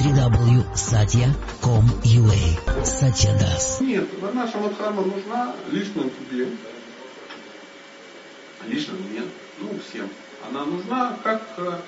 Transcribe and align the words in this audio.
www.satya.com.ua 0.00 2.84
Satya 2.84 3.36
Das. 3.36 3.84
Нет, 3.84 4.08
наша 4.32 4.56
Мадхарма 4.56 5.02
нужна 5.02 5.54
лично 5.70 6.04
тебе. 6.04 6.48
Лично 8.66 8.94
мне, 8.94 9.20
ну 9.58 9.78
всем. 9.86 10.08
Она 10.48 10.64
нужна 10.64 11.18
как, 11.22 11.42
э, 11.58 11.80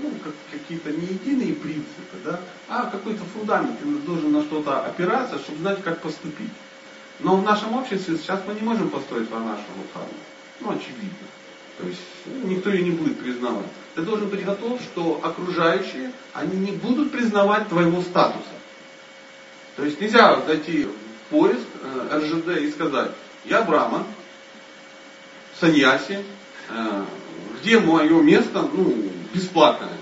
ну, 0.00 0.12
как 0.22 0.32
какие-то 0.52 0.92
не 0.92 1.06
единые 1.06 1.54
принципы, 1.54 2.18
да, 2.24 2.38
а 2.68 2.86
какой-то 2.86 3.24
фундамент. 3.34 3.80
Ты 3.80 3.84
должен 3.84 4.30
на 4.30 4.42
что-то 4.42 4.86
опираться, 4.86 5.40
чтобы 5.40 5.58
знать, 5.58 5.82
как 5.82 6.02
поступить. 6.02 6.52
Но 7.18 7.36
в 7.36 7.42
нашем 7.42 7.74
обществе 7.74 8.16
сейчас 8.16 8.42
мы 8.46 8.54
не 8.54 8.60
можем 8.60 8.90
построить 8.90 9.28
нашу 9.30 9.64
Мадхарму. 9.76 10.14
Ну, 10.60 10.70
очевидно. 10.70 11.26
То 11.78 11.86
есть 11.86 12.00
никто 12.44 12.70
ее 12.70 12.84
не 12.84 12.90
будет 12.90 13.18
признавать. 13.18 13.66
Ты 13.94 14.02
должен 14.02 14.28
быть 14.28 14.44
готов, 14.44 14.80
что 14.80 15.20
окружающие, 15.22 16.12
они 16.32 16.56
не 16.58 16.72
будут 16.72 17.12
признавать 17.12 17.68
твоего 17.68 18.02
статуса. 18.02 18.44
То 19.76 19.84
есть 19.84 20.00
нельзя 20.00 20.40
зайти 20.46 20.84
в 20.84 21.30
поиск 21.30 21.66
э, 21.82 22.18
РЖД 22.18 22.62
и 22.62 22.70
сказать, 22.70 23.10
я 23.44 23.62
Брахман, 23.62 24.04
саньяси, 25.60 26.24
э, 26.70 27.04
где 27.60 27.78
мое 27.78 28.22
место, 28.22 28.62
ну, 28.72 29.10
бесплатное, 29.34 29.92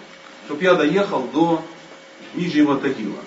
чтобы 0.46 0.62
я 0.62 0.74
доехал 0.74 1.26
до 1.28 1.64
Нижнего 2.34 2.78
Тагила. 2.78 3.18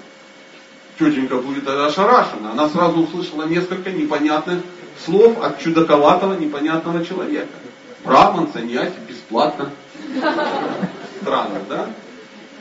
Тетенька 0.98 1.38
будет 1.38 1.68
ошарашена, 1.68 2.52
она 2.52 2.70
сразу 2.70 3.02
услышала 3.02 3.44
несколько 3.44 3.92
непонятных 3.92 4.62
слов 5.06 5.42
от 5.44 5.60
чудаковатого, 5.60 6.34
непонятного 6.34 7.06
человека. 7.06 7.54
Брахман, 8.08 8.48
саньяси, 8.54 8.96
бесплатно. 9.08 9.70
Странно, 11.22 11.62
да? 11.68 11.90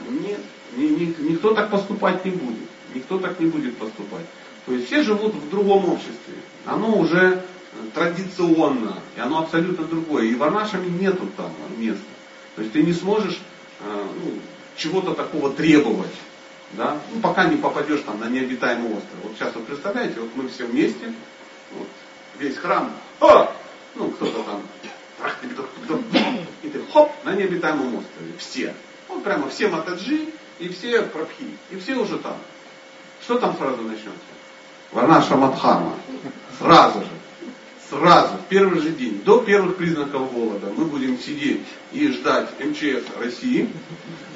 Нет, 0.08 0.40
ни, 0.76 0.86
ни, 0.86 1.14
никто 1.30 1.54
так 1.54 1.70
поступать 1.70 2.24
не 2.24 2.32
будет. 2.32 2.68
Никто 2.94 3.18
так 3.18 3.38
не 3.38 3.46
будет 3.46 3.76
поступать. 3.78 4.26
То 4.66 4.72
есть 4.72 4.86
все 4.86 5.04
живут 5.04 5.34
в 5.34 5.48
другом 5.48 5.88
обществе. 5.88 6.34
Оно 6.64 6.98
уже 6.98 7.44
традиционно, 7.94 8.98
и 9.16 9.20
оно 9.20 9.38
абсолютно 9.38 9.84
другое. 9.86 10.24
И 10.24 10.34
в 10.34 10.42
Арнашами 10.42 10.88
нету 10.88 11.28
там 11.36 11.52
места. 11.78 12.02
То 12.56 12.62
есть 12.62 12.72
ты 12.72 12.82
не 12.82 12.92
сможешь 12.92 13.38
э, 13.80 14.04
ну, 14.24 14.32
чего-то 14.76 15.14
такого 15.14 15.52
требовать. 15.52 16.14
Да? 16.72 16.98
Ну, 17.14 17.20
пока 17.20 17.44
не 17.44 17.56
попадешь 17.56 18.00
там 18.00 18.18
на 18.18 18.28
необитаемый 18.28 18.88
остров. 18.88 19.20
Вот 19.22 19.34
сейчас 19.36 19.54
вот 19.54 19.66
представляете, 19.66 20.18
вот 20.18 20.30
мы 20.34 20.48
все 20.48 20.66
вместе, 20.66 21.12
вот, 21.72 21.86
весь 22.38 22.56
храм, 22.56 22.90
о! 23.20 23.48
ну 23.94 24.10
кто-то 24.10 24.42
там 24.42 24.62
и 26.62 26.68
ты 26.68 26.80
хоп, 26.92 27.12
на 27.24 27.34
необитаемом 27.34 27.96
острове. 27.96 28.32
Все. 28.38 28.74
Вот 29.08 29.22
прямо 29.22 29.48
все 29.48 29.68
матаджи 29.68 30.28
и 30.58 30.68
все 30.68 31.02
прабхи. 31.02 31.56
И 31.70 31.78
все 31.78 31.96
уже 31.96 32.18
там. 32.18 32.36
Что 33.22 33.38
там 33.38 33.56
сразу 33.56 33.82
начнется? 33.82 34.12
Варнаша 34.92 35.36
Мадхарма. 35.36 35.94
Сразу 36.58 37.00
же. 37.00 37.08
Сразу, 37.88 38.34
в 38.34 38.48
первый 38.48 38.80
же 38.80 38.90
день, 38.90 39.22
до 39.24 39.40
первых 39.42 39.76
признаков 39.76 40.32
голода, 40.32 40.72
мы 40.76 40.86
будем 40.86 41.20
сидеть 41.20 41.62
и 41.92 42.08
ждать 42.08 42.48
МЧС 42.58 43.04
России, 43.20 43.70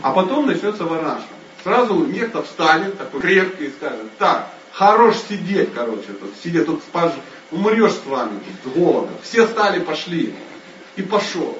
а 0.03 0.13
потом 0.13 0.47
начнется 0.47 0.85
Варнаша. 0.85 1.27
Сразу 1.65 2.07
некто 2.07 2.45
встанет, 2.45 2.97
такой 2.97 3.21
крепкий, 3.21 3.67
и 3.67 3.71
скажет, 3.71 4.07
так, 4.19 4.51
хорош 4.71 5.17
сидеть, 5.29 5.75
короче, 5.75 6.13
тут 6.13 6.31
сидеть, 6.43 6.67
тут 6.67 6.81
спаж... 6.83 7.13
умрешь 7.51 7.93
с 7.93 8.07
вами 8.07 8.39
с 8.65 8.69
голода. 8.69 9.13
Все 9.23 9.49
стали, 9.49 9.81
пошли 9.81 10.33
и 10.97 11.03
пошел. 11.03 11.59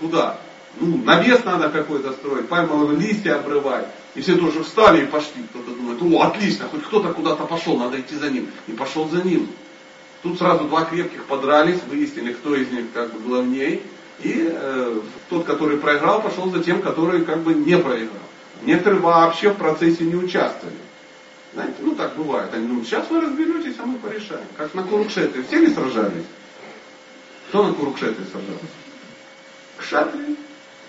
Куда? 0.00 0.38
Ну, 0.80 0.98
навес 0.98 1.44
надо 1.44 1.70
какой-то 1.70 2.12
строить, 2.12 2.48
пальмовые 2.48 2.98
листья 2.98 3.36
обрывать. 3.36 3.86
И 4.14 4.20
все 4.20 4.36
тоже 4.36 4.62
встали 4.62 5.04
и 5.04 5.06
пошли. 5.06 5.42
Кто-то 5.50 5.72
думает, 5.72 6.02
о, 6.02 6.28
отлично, 6.28 6.66
хоть 6.68 6.84
кто-то 6.84 7.12
куда-то 7.12 7.44
пошел, 7.44 7.76
надо 7.76 8.00
идти 8.00 8.16
за 8.16 8.30
ним. 8.30 8.48
И 8.66 8.72
пошел 8.72 9.08
за 9.08 9.22
ним. 9.22 9.48
Тут 10.22 10.38
сразу 10.38 10.64
два 10.64 10.84
крепких 10.84 11.24
подрались, 11.24 11.80
выяснили, 11.88 12.32
кто 12.32 12.54
из 12.54 12.70
них 12.70 12.86
как 12.92 13.12
бы 13.12 13.20
главней. 13.20 13.82
И 14.20 14.48
э, 14.50 15.00
тот, 15.30 15.44
который 15.44 15.78
проиграл, 15.78 16.20
пошел 16.20 16.50
за 16.50 16.62
тем, 16.62 16.82
который 16.82 17.24
как 17.24 17.40
бы 17.42 17.54
не 17.54 17.78
проиграл. 17.78 18.18
Некоторые 18.62 19.00
вообще 19.00 19.50
в 19.50 19.56
процессе 19.56 20.04
не 20.04 20.16
участвовали. 20.16 20.76
Знаете, 21.54 21.76
ну 21.80 21.94
так 21.94 22.16
бывает. 22.16 22.52
Они 22.52 22.66
думают, 22.66 22.88
сейчас 22.88 23.08
вы 23.10 23.20
разберетесь, 23.20 23.76
а 23.78 23.86
мы 23.86 23.98
порешаем. 23.98 24.46
Как 24.56 24.74
на 24.74 24.82
Курукшетре. 24.82 25.44
Все 25.44 25.60
не 25.60 25.68
сражались? 25.68 26.24
Кто 27.48 27.66
на 27.66 27.72
Курукшетре 27.72 28.24
сражался? 28.30 28.66
Кшатри. 29.78 30.36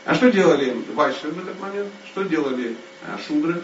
А 0.06 0.16
что 0.16 0.31
делали 0.31 0.75
вайши 0.94 1.30
в 1.30 1.40
этот 1.40 1.59
момент? 1.59 1.90
Что 2.12 2.24
делали 2.24 2.75
а, 3.06 3.18
шудры? 3.18 3.62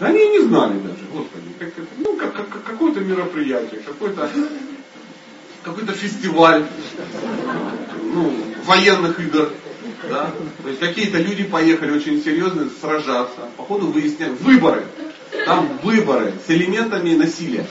Да 0.00 0.06
они 0.06 0.26
не 0.28 0.40
знали 0.40 0.78
даже, 0.78 1.04
господи. 1.12 1.48
Как, 1.58 1.72
ну, 1.98 2.16
как, 2.16 2.34
как, 2.34 2.64
какое-то 2.64 3.00
мероприятие, 3.00 3.80
какой-то 3.80 4.30
какой-то 5.62 5.92
фестиваль 5.92 6.66
ну, 8.12 8.34
военных 8.64 9.18
игр. 9.20 9.50
Да? 10.08 10.30
То 10.62 10.68
есть 10.68 10.80
какие-то 10.80 11.18
люди 11.18 11.44
поехали 11.44 11.92
очень 11.92 12.22
серьезно 12.22 12.68
сражаться. 12.80 13.48
Походу 13.56 13.86
выясняют 13.88 14.40
выборы. 14.40 14.84
Там 15.44 15.78
выборы 15.82 16.32
с 16.46 16.50
элементами 16.50 17.14
насилия. 17.14 17.66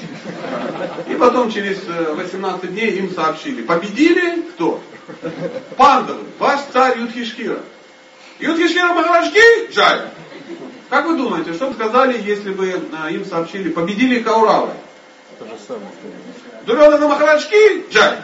И 1.09 1.15
потом 1.15 1.51
через 1.51 1.79
18 1.85 2.63
э, 2.63 2.67
дней 2.67 2.91
им 2.97 3.13
сообщили. 3.13 3.61
Победили 3.63 4.41
кто? 4.41 4.81
Пандавы, 5.75 6.23
ваш 6.39 6.61
царь 6.71 6.99
Юдхишкира. 6.99 7.59
Юдхишкира 8.39 8.93
Махараджки, 8.93 9.73
жаль. 9.73 10.09
Как 10.89 11.07
вы 11.07 11.17
думаете, 11.17 11.53
что 11.53 11.67
бы 11.67 11.73
сказали, 11.73 12.21
если 12.21 12.51
бы 12.51 12.67
э, 12.69 13.11
им 13.11 13.25
сообщили, 13.25 13.69
победили 13.69 14.21
Кауравы? 14.21 14.73
То 15.39 15.45
же 15.45 15.53
самое. 15.67 15.89
Дурёдана 16.65 17.07
Махараджки, 17.07 17.91
жаль. 17.91 18.23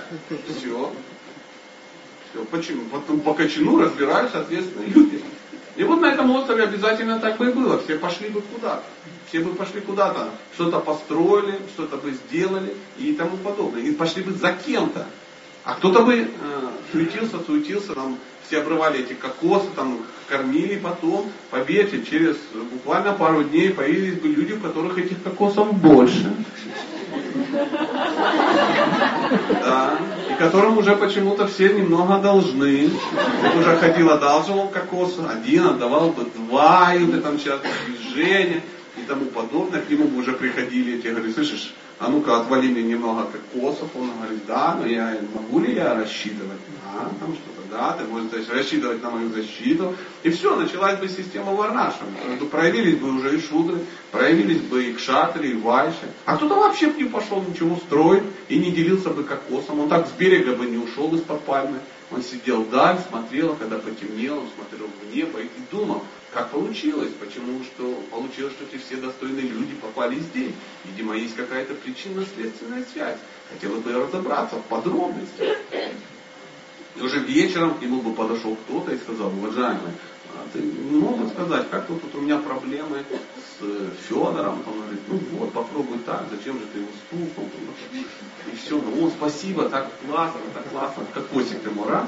Все. 0.57 0.93
Все. 2.31 2.43
Почему? 2.45 2.83
Потом 2.91 3.21
по 3.21 3.33
кочану 3.33 3.79
разбирают, 3.79 4.31
соответственно, 4.31 4.85
люди. 4.85 5.21
И 5.75 5.83
вот 5.83 6.01
на 6.01 6.07
этом 6.07 6.29
острове 6.31 6.63
обязательно 6.63 7.19
так 7.19 7.37
бы 7.37 7.49
и 7.49 7.53
было. 7.53 7.81
Все 7.81 7.97
пошли 7.97 8.29
бы 8.29 8.41
куда-то. 8.41 8.83
Все 9.29 9.39
бы 9.39 9.53
пошли 9.55 9.81
куда-то. 9.81 10.29
Что-то 10.53 10.79
построили, 10.79 11.59
что-то 11.73 11.97
бы 11.97 12.11
сделали 12.11 12.73
и 12.97 13.13
тому 13.13 13.37
подобное. 13.37 13.81
И 13.81 13.91
пошли 13.91 14.23
бы 14.23 14.33
за 14.33 14.51
кем-то. 14.51 15.07
А 15.63 15.75
кто-то 15.75 16.03
бы 16.03 16.15
э, 16.15 16.27
суетился, 16.91 17.39
суетился, 17.45 17.93
там 17.93 18.17
все 18.47 18.59
обрывали 18.59 18.99
эти 19.01 19.13
кокосы, 19.13 19.67
там 19.75 19.99
кормили 20.27 20.77
потом. 20.77 21.31
Поверьте, 21.49 22.03
через 22.03 22.35
буквально 22.71 23.13
пару 23.13 23.43
дней 23.43 23.69
появились 23.69 24.19
бы 24.19 24.27
люди, 24.27 24.53
у 24.53 24.59
которых 24.59 24.97
этих 24.97 25.21
кокосов 25.23 25.73
больше. 25.73 26.33
Да, 29.61 29.99
которым 30.39 30.77
уже 30.77 30.95
почему-то 30.95 31.47
все 31.47 31.69
немного 31.73 32.17
должны. 32.19 32.89
Уже 33.59 33.75
ходил, 33.75 34.09
одалживал 34.09 34.69
кокосы, 34.69 35.19
один 35.29 35.67
отдавал 35.67 36.11
бы 36.11 36.25
два, 36.33 36.95
и 36.95 37.03
вот 37.03 37.21
там 37.21 37.37
сейчас 37.37 37.59
движение 37.85 38.63
и 39.03 39.05
тому 39.07 39.25
подобное. 39.25 39.81
К 39.81 39.89
нему 39.89 40.05
бы 40.05 40.19
уже 40.19 40.33
приходили 40.33 40.97
эти, 40.97 41.07
говорили, 41.07 41.33
слышишь, 41.33 41.73
а 41.99 42.07
ну-ка 42.09 42.39
отвали 42.39 42.67
мне 42.67 42.83
немного 42.83 43.27
кокосов. 43.27 43.89
Он 43.95 44.11
говорит, 44.11 44.45
да, 44.47 44.77
но 44.79 44.85
я 44.85 45.17
могу 45.33 45.59
ли 45.59 45.73
я 45.73 45.95
рассчитывать? 45.95 46.59
Да, 46.83 47.09
там 47.19 47.33
что-то, 47.33 47.61
да, 47.69 47.91
ты 47.93 48.05
можешь 48.05 48.49
рассчитывать 48.49 49.03
на 49.03 49.09
мою 49.09 49.29
защиту. 49.29 49.95
И 50.23 50.29
все, 50.29 50.55
началась 50.55 50.97
бы 50.97 51.07
система 51.07 51.53
Варнаша. 51.53 51.99
Проявились 52.51 52.97
бы 52.97 53.13
уже 53.15 53.37
и 53.37 53.41
шудры, 53.41 53.79
проявились 54.11 54.61
бы 54.61 54.85
и 54.85 54.93
кшатри, 54.93 55.51
и 55.51 55.55
вайши. 55.55 56.07
А 56.25 56.37
кто-то 56.37 56.55
вообще 56.55 56.87
бы 56.87 57.01
не 57.01 57.09
пошел 57.09 57.43
ничего 57.47 57.75
строить 57.75 58.23
и 58.47 58.57
не 58.57 58.71
делился 58.71 59.09
бы 59.09 59.23
кокосом. 59.23 59.81
Он 59.81 59.89
так 59.89 60.07
с 60.07 60.11
берега 60.11 60.55
бы 60.55 60.65
не 60.65 60.77
ушел 60.77 61.13
из-под 61.15 61.41
пальмы. 61.41 61.79
Он 62.11 62.23
сидел 62.23 62.63
вдаль, 62.63 62.99
смотрел, 63.07 63.55
когда 63.55 63.77
потемнело, 63.77 64.39
он 64.39 64.49
смотрел 64.55 64.87
в 64.87 65.15
небо 65.15 65.39
и 65.39 65.49
думал, 65.71 66.03
как 66.33 66.49
получилось? 66.49 67.11
Почему 67.19 67.63
что 67.63 67.93
получилось, 68.11 68.53
что 68.53 68.65
эти 68.65 68.81
все 68.81 68.97
достойные 68.97 69.47
люди 69.47 69.75
попали 69.75 70.19
здесь? 70.19 70.53
Видимо, 70.85 71.15
есть 71.15 71.35
какая-то 71.35 71.75
причинно-следственная 71.75 72.85
связь. 72.91 73.17
Хотелось 73.51 73.81
бы 73.83 73.93
разобраться 73.93 74.55
в 74.55 74.63
подробностях. 74.63 75.57
И 76.99 77.01
уже 77.01 77.19
вечером 77.19 77.75
к 77.75 77.81
нему 77.81 78.01
бы 78.01 78.13
подошел 78.13 78.57
кто-то 78.67 78.91
и 78.91 78.97
сказал, 78.97 79.27
уважаемый, 79.27 79.93
а 80.35 80.45
ты 80.51 80.59
не 80.59 80.99
мог 80.99 81.17
бы 81.17 81.29
сказать, 81.29 81.69
как 81.69 81.87
тут, 81.87 82.03
у 82.13 82.21
меня 82.21 82.37
проблемы 82.37 83.03
с 83.37 83.63
э, 83.63 83.89
Федором? 84.07 84.63
Он 84.67 84.81
говорит, 84.81 84.99
ну 85.07 85.19
вот, 85.37 85.53
попробуй 85.53 85.99
так, 85.99 86.25
зачем 86.29 86.59
же 86.59 86.65
ты 86.73 86.79
его 86.79 86.89
стукнул? 87.07 87.49
И 88.51 88.55
все, 88.57 88.81
ну 88.81 89.07
о, 89.07 89.09
спасибо, 89.11 89.69
так 89.69 89.89
классно, 90.05 90.41
так 90.53 90.69
классно, 90.69 91.05
как 91.13 91.27
косик 91.27 91.63
ему 91.65 91.85
раз. 91.85 92.05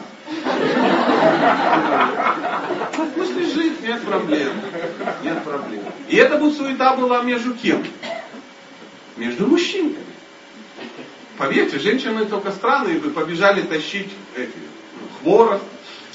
Пусть 3.15 3.35
лежит, 3.35 3.81
нет 3.81 4.01
проблем. 4.01 4.53
Нет 5.23 5.43
проблем. 5.43 5.83
И 6.09 6.15
эта 6.17 6.37
бы 6.37 6.51
суета 6.51 6.97
была 6.97 7.21
между 7.23 7.53
кем? 7.53 7.81
Между 9.15 9.47
мужчинами. 9.47 9.97
Поверьте, 11.37 11.79
женщины 11.79 12.25
только 12.25 12.51
странные 12.51 12.99
бы 12.99 13.09
побежали 13.09 13.61
тащить 13.61 14.11
эти, 14.35 14.51
хворост, 15.21 15.63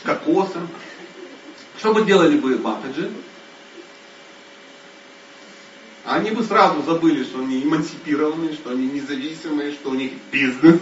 кокосы. 0.02 0.60
Что 1.78 1.92
бы 1.92 2.04
делали 2.04 2.38
бы 2.38 2.58
матаджи? 2.58 3.10
Они 6.04 6.30
бы 6.30 6.44
сразу 6.44 6.82
забыли, 6.82 7.24
что 7.24 7.40
они 7.40 7.62
эмансипированные, 7.62 8.52
что 8.52 8.70
они 8.70 8.86
независимые, 8.86 9.72
что 9.72 9.90
у 9.90 9.94
них 9.94 10.12
бизнес, 10.30 10.80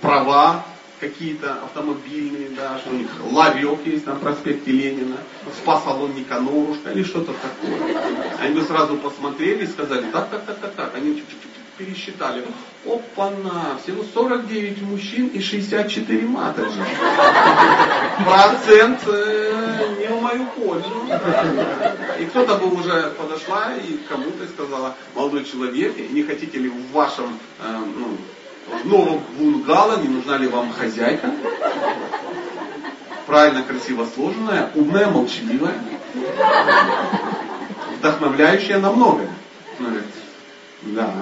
права 0.00 0.64
какие-то 0.98 1.62
автомобильные, 1.62 2.48
да, 2.50 2.78
что 2.78 2.90
у 2.90 2.94
них 2.94 3.10
ларек 3.30 3.84
есть 3.84 4.06
на 4.06 4.14
проспекте 4.14 4.72
Ленина, 4.72 5.18
спа-салон 5.58 6.14
Никанорушка 6.14 6.90
или 6.90 7.02
что-то 7.02 7.34
такое. 7.34 8.00
Они 8.40 8.54
бы 8.58 8.62
сразу 8.64 8.96
посмотрели 8.96 9.64
и 9.64 9.68
сказали, 9.68 10.10
так, 10.10 10.30
так, 10.30 10.46
так, 10.46 10.58
так, 10.58 10.74
так. 10.74 10.94
Они 10.94 11.16
чуть-чуть 11.16 11.55
пересчитали. 11.76 12.44
Опа-на, 12.84 13.78
всего 13.82 14.04
49 14.14 14.82
мужчин 14.82 15.28
и 15.28 15.40
64 15.40 16.26
маточки. 16.26 16.78
Процент 18.24 19.00
э, 19.06 19.96
не 19.98 20.06
в 20.06 20.22
мою 20.22 20.46
пользу. 20.46 21.06
И 22.20 22.24
кто-то 22.26 22.56
бы 22.56 22.74
уже 22.74 23.10
подошла 23.18 23.74
и 23.74 23.98
кому-то 24.08 24.46
сказала, 24.46 24.94
молодой 25.14 25.44
человек, 25.44 25.96
не 26.10 26.22
хотите 26.22 26.58
ли 26.58 26.68
в 26.68 26.92
вашем 26.92 27.38
э, 27.60 27.78
ну, 27.96 28.16
в 28.78 28.86
новом 28.86 29.22
бунгало, 29.38 30.00
не 30.00 30.08
нужна 30.08 30.38
ли 30.38 30.46
вам 30.46 30.72
хозяйка? 30.72 31.30
Правильно, 33.26 33.64
красиво 33.64 34.06
сложенная, 34.14 34.70
умная, 34.76 35.08
молчаливая, 35.08 35.82
вдохновляющая 37.98 38.78
на 38.78 38.92
многое. 38.92 39.30
Да. 40.82 41.12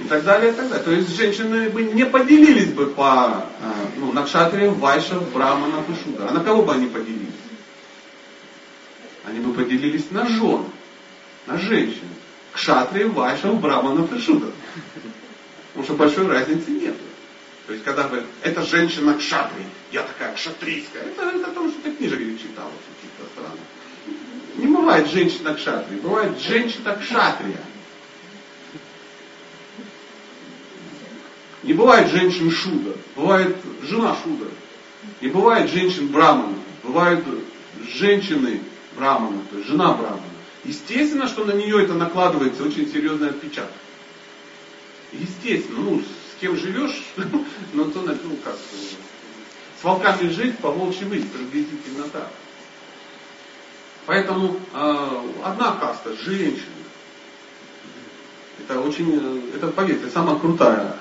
И 0.00 0.04
так 0.08 0.24
далее, 0.24 0.52
и 0.52 0.54
так 0.54 0.68
далее. 0.68 0.84
То 0.84 0.92
есть 0.92 1.16
женщины 1.16 1.68
бы 1.70 1.82
не 1.82 2.04
поделились 2.04 2.72
бы 2.72 2.86
по 2.86 3.46
э, 3.60 3.72
ну, 3.96 4.12
Накшатриям, 4.12 4.74
Вайшев, 4.74 5.32
Браманов 5.32 5.88
и 5.90 5.94
Шудра. 6.02 6.28
А 6.28 6.32
на 6.32 6.40
кого 6.40 6.62
бы 6.62 6.72
они 6.72 6.86
поделились? 6.86 7.28
Они 9.24 9.40
бы 9.40 9.52
поделились 9.52 10.10
на 10.10 10.26
жен, 10.26 10.64
на 11.46 11.58
женщин. 11.58 12.08
Кшатриев, 12.52 13.12
Вайшев, 13.12 13.60
Браманов 13.60 14.12
и 14.12 14.20
Шудра. 14.20 14.50
Потому 15.68 15.84
что 15.84 15.94
большой 15.94 16.26
разницы 16.28 16.70
нет. 16.70 16.96
То 17.66 17.74
есть, 17.74 17.84
когда 17.84 18.08
вы, 18.08 18.24
это 18.42 18.62
женщина 18.62 19.12
кшатри, 19.12 19.62
я 19.92 20.02
такая 20.02 20.34
кшатрийская, 20.34 21.02
это, 21.02 21.22
это 21.28 21.48
потому, 21.48 21.70
что 21.70 21.82
ты 21.82 21.92
книжек 21.92 22.18
читал 22.40 22.70
каких-то 22.96 23.26
странах. 23.34 23.60
Не 24.58 24.66
бывает 24.66 25.08
женщина 25.08 25.54
кшатри, 25.54 25.96
бывает 25.98 26.38
женщина 26.40 26.96
кшатрия. 26.96 27.60
Не 31.62 31.72
бывает 31.74 32.10
женщин 32.10 32.50
шуда, 32.50 32.92
бывает 33.14 33.56
жена 33.82 34.16
шуда. 34.22 34.46
Не 35.20 35.28
бывает 35.28 35.70
женщин 35.70 36.08
брамана, 36.08 36.56
бывают 36.82 37.24
женщины 37.86 38.60
брамана, 38.96 39.40
то 39.48 39.56
есть 39.56 39.68
жена 39.68 39.94
брамана. 39.94 40.22
Естественно, 40.64 41.28
что 41.28 41.44
на 41.44 41.52
нее 41.52 41.84
это 41.84 41.94
накладывается 41.94 42.64
очень 42.64 42.90
серьезный 42.90 43.30
отпечаток. 43.30 43.70
Естественно, 45.12 45.78
ну, 45.80 46.00
с 46.00 46.40
кем 46.40 46.56
живешь, 46.56 47.00
ну, 47.74 47.84
то, 47.90 48.00
ну, 48.02 48.36
как, 48.42 48.56
с 49.80 49.84
волками 49.84 50.28
жить, 50.30 50.58
по 50.58 50.70
волчьи 50.72 51.04
быть, 51.04 51.30
приблизительно 51.30 52.08
так. 52.12 52.28
Поэтому 54.08 54.58
э, 54.72 55.20
одна 55.44 55.72
каста, 55.72 56.16
женщины, 56.16 56.62
это 58.58 58.80
очень, 58.80 59.52
это, 59.54 59.68
поверьте, 59.68 60.08
самая 60.08 60.36
крутая 60.36 60.96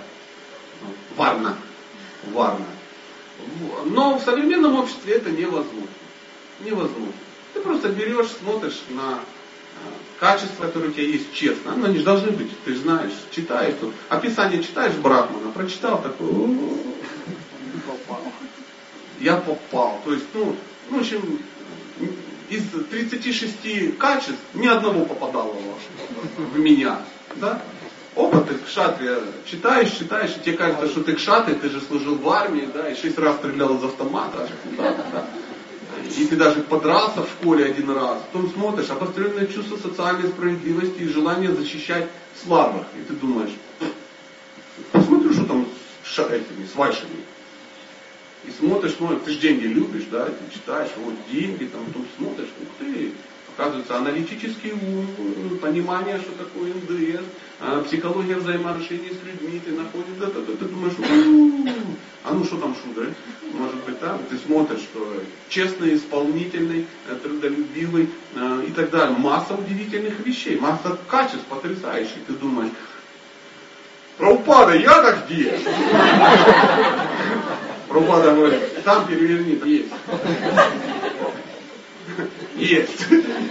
варна. 1.15 1.55
Варна. 2.33 2.65
Но 3.85 4.19
в 4.19 4.23
современном 4.23 4.75
обществе 4.75 5.13
это 5.13 5.31
невозможно. 5.31 5.87
Невозможно. 6.59 7.13
Ты 7.53 7.61
просто 7.61 7.87
берешь, 7.87 8.27
смотришь 8.27 8.81
на 8.89 9.19
э, 9.19 9.87
качества, 10.19 10.65
которые 10.65 10.89
у 10.89 10.93
тебя 10.93 11.05
есть 11.05 11.33
честно. 11.33 11.77
Но 11.77 11.85
они 11.85 11.99
же 11.99 12.03
должны 12.03 12.31
быть, 12.31 12.49
ты 12.65 12.73
же 12.73 12.79
знаешь, 12.81 13.13
читаешь 13.31 13.75
тут. 13.79 13.93
Описание 14.09 14.61
читаешь 14.61 14.95
Брахмана, 14.95 15.49
прочитал 15.53 16.01
такой, 16.01 16.57
я 19.21 19.37
попал. 19.37 20.01
То 20.03 20.11
есть, 20.11 20.25
ну, 20.33 20.57
ну, 20.89 20.97
в 20.97 20.99
общем, 20.99 21.39
из 22.49 22.63
36 22.89 23.97
качеств 23.97 24.39
ни 24.53 24.67
одного 24.67 25.05
попадало 25.05 25.55
в 26.37 26.59
меня. 26.59 26.99
Да? 27.35 27.61
Оба 28.15 28.41
ты 28.41 28.55
кшатрия 28.55 29.19
читаешь, 29.45 29.91
читаешь, 29.91 30.35
и 30.35 30.39
тебе 30.39 30.57
кажется, 30.57 30.87
что 30.87 31.03
ты 31.03 31.13
кшатрий, 31.13 31.55
ты 31.55 31.69
же 31.69 31.79
служил 31.81 32.15
в 32.15 32.27
армии, 32.29 32.67
да, 32.73 32.89
и 32.89 32.95
шесть 32.95 33.19
раз 33.19 33.35
стрелял 33.37 33.77
из 33.77 33.83
автомата. 33.83 34.49
Да, 34.75 34.95
да. 35.11 35.27
И 36.17 36.25
ты 36.25 36.35
даже 36.35 36.61
подрался 36.61 37.21
в 37.23 37.29
школе 37.29 37.65
один 37.65 37.91
раз. 37.91 38.19
Потом 38.31 38.51
смотришь, 38.51 38.89
обостренное 38.89 39.45
чувство 39.45 39.77
социальной 39.77 40.29
справедливости 40.29 41.01
и 41.01 41.07
желание 41.07 41.53
защищать 41.53 42.07
слабых. 42.43 42.87
И 42.99 43.03
ты 43.03 43.13
думаешь, 43.13 43.51
посмотрю, 44.91 45.33
что 45.33 45.45
там 45.45 45.67
с 46.03 46.19
этими, 46.19 46.65
с 46.65 46.75
вайшами 46.75 47.23
и 48.45 48.51
смотришь, 48.51 48.95
ну, 48.99 49.17
ты 49.19 49.31
же 49.31 49.39
деньги 49.39 49.65
любишь, 49.65 50.05
да, 50.11 50.25
ты 50.25 50.53
читаешь, 50.53 50.91
вот 50.97 51.15
деньги, 51.31 51.65
там, 51.65 51.85
тут 51.93 52.05
смотришь, 52.17 52.49
ух 52.61 52.69
ты, 52.79 53.11
оказывается, 53.55 53.97
аналитический 53.97 54.71
ум, 54.71 55.57
понимание, 55.59 56.19
что 56.19 56.31
такое 56.31 56.73
НДС, 56.73 57.25
а, 57.59 57.83
психология 57.83 58.35
взаимоотношений 58.35 59.11
с 59.11 59.25
людьми, 59.25 59.59
ты 59.63 59.71
находишь, 59.71 60.15
да, 60.19 60.27
да, 60.27 60.41
да, 60.41 60.53
ты 60.53 60.65
думаешь, 60.65 60.93
а 62.23 62.33
ну 62.33 62.43
что 62.43 62.57
там 62.57 62.75
шудры? 62.75 63.13
Может 63.53 63.75
быть, 63.85 63.99
там, 63.99 64.19
ты 64.29 64.37
смотришь, 64.37 64.81
что 64.81 65.23
честный, 65.47 65.95
исполнительный, 65.95 66.85
э, 67.07 67.15
трудолюбивый 67.15 68.09
э, 68.35 68.63
и 68.67 68.71
так 68.71 68.89
далее. 68.89 69.17
Масса 69.17 69.53
удивительных 69.53 70.19
вещей, 70.25 70.59
масса 70.59 70.97
качеств 71.07 71.45
потрясающих. 71.49 72.17
Ты 72.27 72.33
думаешь, 72.33 72.71
про 74.17 74.33
упада 74.33 74.75
я-то 74.75 75.23
где? 75.25 75.57
Прабхупада 77.97 78.35
говорит, 78.35 78.83
там 78.83 79.07
переверни, 79.07 79.59
есть. 79.65 79.91
Есть. 82.55 83.05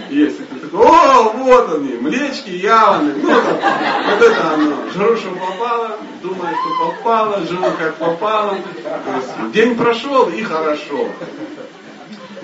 Есть. 0.09 0.37
Такой, 0.61 0.85
о, 0.85 1.29
вот 1.33 1.75
они, 1.75 1.93
млечки 1.95 2.49
яваны. 2.49 3.13
Ну, 3.13 3.29
вот, 3.29 4.21
это 4.21 4.53
оно. 4.53 4.89
Жру, 4.91 5.17
что 5.17 5.31
попало, 5.31 5.97
думаю, 6.21 6.55
что 6.55 6.85
попало, 6.85 7.45
живу 7.45 7.71
как 7.77 7.95
попало. 7.95 8.55
Есть, 8.55 9.51
день 9.53 9.75
прошел 9.75 10.29
и 10.29 10.41
хорошо. 10.43 11.09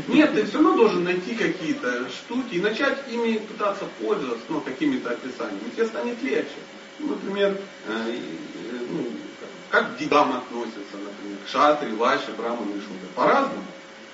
Нет, 0.08 0.34
ты 0.34 0.46
все 0.46 0.56
равно 0.56 0.76
должен 0.76 1.04
найти 1.04 1.36
какие-то 1.36 2.10
штуки 2.10 2.56
и 2.56 2.62
начать 2.62 2.98
ими 3.10 3.38
пытаться 3.38 3.86
пользоваться, 4.02 4.44
ну, 4.50 4.60
какими-то 4.62 5.12
описаниями. 5.12 5.70
Тебе 5.74 5.86
станет 5.86 6.22
легче. 6.22 6.56
Например, 7.00 7.58
э, 7.88 8.16
ну, 8.92 9.06
как 9.70 9.96
к 9.96 9.98
деньгам 9.98 10.34
относятся, 10.34 10.98
например, 11.44 11.46
к 11.46 11.48
шатре, 11.50 11.90
вайше, 11.96 12.32
браману 12.38 12.72
и 12.72 12.82
шудре. 12.82 13.08
По-разному. 13.16 13.64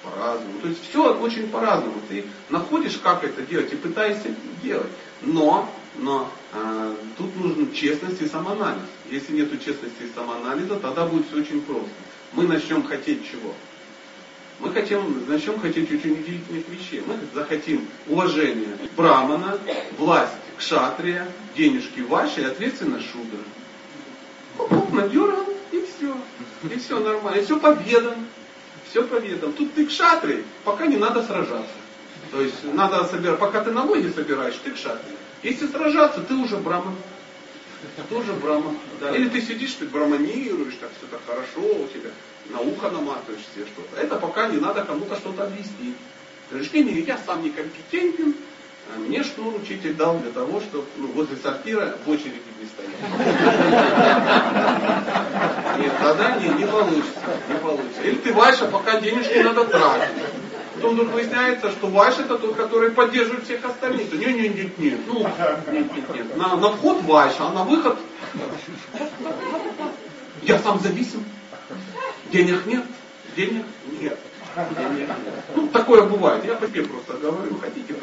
По-разному. 0.03 0.59
То 0.61 0.67
есть 0.67 0.89
все 0.89 1.13
очень 1.15 1.47
по-разному. 1.49 1.95
Ты 2.07 2.25
находишь, 2.49 2.97
как 2.97 3.23
это 3.23 3.41
делать 3.43 3.71
и 3.73 3.75
пытаешься 3.75 4.29
делать. 4.63 4.89
Но, 5.21 5.69
но 5.97 6.29
э, 6.53 6.95
тут 7.17 7.35
нужна 7.35 7.67
честность 7.73 8.21
и 8.21 8.27
самоанализ. 8.27 8.81
Если 9.09 9.33
нет 9.33 9.51
честности 9.51 10.03
и 10.03 10.15
самоанализа, 10.15 10.77
тогда 10.77 11.05
будет 11.05 11.27
все 11.27 11.41
очень 11.41 11.61
просто. 11.61 11.89
Мы 12.33 12.47
начнем 12.47 12.83
хотеть 12.83 13.29
чего? 13.29 13.53
Мы 14.59 14.71
хотим, 14.71 15.25
начнем 15.27 15.59
хотеть 15.59 15.89
очень 15.91 16.13
удивительных 16.13 16.67
вещей. 16.67 17.01
Мы 17.05 17.17
захотим 17.33 17.87
уважения 18.07 18.77
брамана, 18.95 19.57
власть 19.97 20.33
кшатрия, 20.57 21.31
денежки 21.55 22.01
ваши 22.01 22.41
и 22.41 22.43
ответственность 22.43 23.07
шудра. 23.09 23.39
Оп, 24.57 24.91
надергал, 24.91 25.48
и 26.63 26.67
все. 26.67 26.79
Все 26.79 26.99
нормально. 26.99 27.39
И 27.39 27.45
все 27.45 27.59
победа. 27.59 28.15
Все 28.89 29.03
победа. 29.03 29.51
Тут 29.51 29.73
ты 29.73 29.85
к 29.85 29.91
шатре, 29.91 30.43
пока 30.63 30.87
не 30.87 30.97
надо 30.97 31.23
сражаться. 31.23 31.71
То 32.31 32.41
есть 32.41 32.63
надо 32.73 33.05
собирать, 33.05 33.39
пока 33.39 33.63
ты 33.63 33.71
налоги 33.71 34.09
собираешь, 34.09 34.55
ты 34.63 34.71
к 34.71 34.77
шатре. 34.77 35.13
Если 35.43 35.67
сражаться, 35.67 36.21
ты 36.21 36.33
уже 36.35 36.57
браман. 36.57 36.95
Ты 38.09 38.15
уже 38.15 38.33
браман. 38.33 38.77
Да. 38.99 39.15
Или 39.15 39.29
ты 39.29 39.41
сидишь, 39.41 39.73
ты 39.73 39.85
браманируешь, 39.85 40.75
так 40.81 40.89
все 40.97 41.07
так 41.07 41.21
хорошо 41.25 41.61
у 41.61 41.87
тебя, 41.87 42.09
на 42.49 42.59
ухо 42.59 42.89
наматываешь 42.89 43.41
себе 43.53 43.65
что-то. 43.65 44.01
Это 44.01 44.17
пока 44.17 44.47
не 44.49 44.57
надо 44.57 44.83
кому-то 44.83 45.15
что-то 45.15 45.43
объяснить. 45.43 45.95
Не, 46.51 46.83
не, 46.83 47.01
я 47.01 47.17
сам 47.25 47.43
некомпетентен, 47.43 48.35
а 48.93 48.99
мне 48.99 49.23
шнур 49.23 49.55
учитель 49.55 49.93
дал 49.93 50.19
для 50.19 50.31
того, 50.31 50.59
чтобы 50.59 50.85
ну, 50.97 51.07
возле 51.07 51.37
сортира 51.37 51.95
в 52.05 52.09
очереди 52.09 52.41
не 52.59 52.67
стоять. 52.67 52.95
Нет, 55.79 55.93
тогда 56.01 56.35
не, 56.35 56.49
не 56.49 56.65
получится, 56.65 57.37
не 57.47 57.55
получится. 57.55 58.01
Или 58.03 58.15
ты 58.15 58.33
Вайша, 58.33 58.65
пока 58.65 58.99
денежки 58.99 59.37
надо 59.37 59.65
тратить. 59.65 60.13
Потом 60.75 60.93
вдруг 60.93 61.13
выясняется, 61.13 61.71
что 61.71 61.87
Вайша 61.87 62.21
это 62.21 62.37
тот, 62.37 62.55
который 62.55 62.91
поддерживает 62.91 63.45
всех 63.45 63.63
остальных. 63.65 64.11
Нет, 64.13 64.35
нет, 64.35 64.55
нет, 64.55 64.77
нет. 64.77 64.99
Ну, 65.07 65.19
нет, 65.71 65.93
нет, 65.95 66.15
нет. 66.15 66.37
На, 66.37 66.55
на 66.55 66.69
вход 66.71 67.01
Вайша, 67.03 67.47
а 67.47 67.53
на 67.53 67.63
выход 67.63 67.97
я 70.43 70.59
сам 70.59 70.79
зависим. 70.79 71.23
Денег 72.31 72.65
нет, 72.65 72.83
денег 73.35 73.65
нет. 73.99 74.17
Ну, 75.55 75.67
такое 75.67 76.03
бывает. 76.03 76.43
Я 76.45 76.55
по 76.55 76.67
себе 76.67 76.83
просто 76.83 77.13
говорю, 77.13 77.57
хотите, 77.59 77.93